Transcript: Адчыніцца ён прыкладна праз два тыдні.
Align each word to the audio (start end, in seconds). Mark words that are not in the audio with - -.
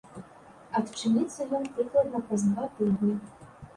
Адчыніцца 0.79 1.47
ён 1.57 1.67
прыкладна 1.75 2.25
праз 2.31 2.47
два 2.55 2.65
тыдні. 2.79 3.13